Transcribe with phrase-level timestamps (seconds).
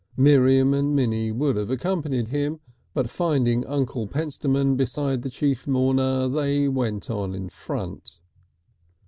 [0.17, 2.59] Miriam and Minnie would have accompanied him,
[2.95, 8.19] but finding Uncle Pentstemon beside the Chief Mourner they went on in front.